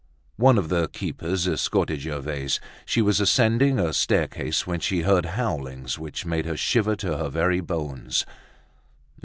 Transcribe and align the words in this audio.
One 0.37 0.57
of 0.57 0.69
the 0.69 0.87
keepers 0.87 1.47
escorted 1.47 2.01
Gervaise. 2.01 2.59
She 2.87 3.03
was 3.03 3.19
ascending 3.21 3.77
a 3.77 3.93
staircase, 3.93 4.65
when 4.65 4.79
she 4.79 5.01
heard 5.01 5.25
howlings 5.27 5.99
which 5.99 6.25
made 6.25 6.47
her 6.47 6.57
shiver 6.57 6.95
to 6.95 7.19
her 7.19 7.29
very 7.29 7.59
bones. 7.61 8.25